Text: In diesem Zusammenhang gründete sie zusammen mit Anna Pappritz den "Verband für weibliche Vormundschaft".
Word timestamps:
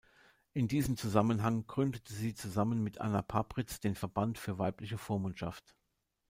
In 0.53 0.67
diesem 0.67 0.97
Zusammenhang 0.97 1.67
gründete 1.67 2.11
sie 2.11 2.33
zusammen 2.33 2.81
mit 2.83 2.99
Anna 2.99 3.21
Pappritz 3.21 3.79
den 3.79 3.93
"Verband 3.93 4.39
für 4.39 4.57
weibliche 4.57 4.97
Vormundschaft". 4.97 5.75